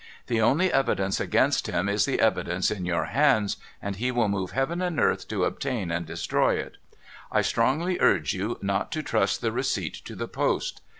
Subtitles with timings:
[0.25, 4.49] The only evidence against him is the evidence in j'our hands, and he will move
[4.49, 6.77] heaven and earth to obtain and destroy it.
[7.31, 10.81] I strongly urge you not to trust the receipt to the post.